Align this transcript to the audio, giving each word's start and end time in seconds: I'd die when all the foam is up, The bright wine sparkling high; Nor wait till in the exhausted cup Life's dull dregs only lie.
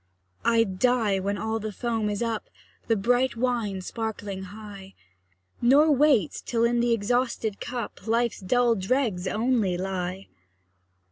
I'd 0.43 0.79
die 0.79 1.19
when 1.19 1.37
all 1.37 1.59
the 1.59 1.71
foam 1.71 2.09
is 2.09 2.23
up, 2.23 2.49
The 2.87 2.95
bright 2.95 3.35
wine 3.37 3.81
sparkling 3.81 4.45
high; 4.45 4.95
Nor 5.61 5.91
wait 5.91 6.41
till 6.47 6.63
in 6.63 6.79
the 6.79 6.91
exhausted 6.91 7.59
cup 7.59 8.07
Life's 8.07 8.39
dull 8.39 8.73
dregs 8.73 9.27
only 9.27 9.77
lie. 9.77 10.27